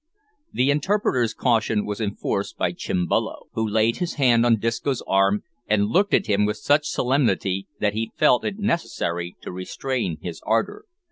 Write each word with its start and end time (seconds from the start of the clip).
The 0.51 0.71
interpreter's 0.71 1.35
caution 1.35 1.85
was 1.85 2.01
enforced 2.01 2.57
by 2.57 2.71
Chimbolo, 2.71 3.49
who 3.53 3.67
laid 3.69 3.97
his 3.97 4.15
hand 4.15 4.47
on 4.47 4.57
Disco's 4.57 5.03
arm, 5.05 5.43
and 5.67 5.89
looked 5.91 6.15
at 6.15 6.25
him 6.25 6.43
with 6.47 6.57
such 6.57 6.87
solemnity 6.89 7.67
that 7.79 7.93
he 7.93 8.11
felt 8.17 8.43
it 8.43 8.57
necessary 8.57 9.35
to 9.41 9.51
restrain 9.51 10.17
his 10.19 10.41
ardour. 10.43 10.85